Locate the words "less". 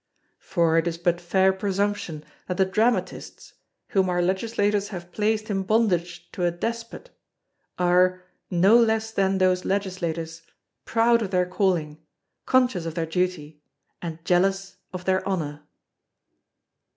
8.77-9.11